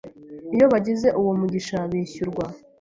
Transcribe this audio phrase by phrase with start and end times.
[0.55, 2.45] iyo bagize uwo mugisha bishyurwa